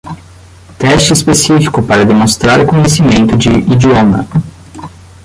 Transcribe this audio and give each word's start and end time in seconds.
Teste 0.79 1.13
específico 1.13 1.83
para 1.83 2.05
demonstrar 2.05 2.65
conhecimento 2.65 3.37
de 3.37 3.51
idioma. 3.51 4.25